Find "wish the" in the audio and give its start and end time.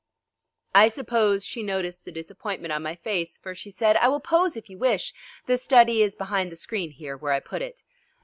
4.79-5.57